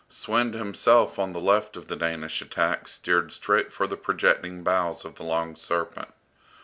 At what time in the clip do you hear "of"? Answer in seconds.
1.77-1.85, 5.05-5.13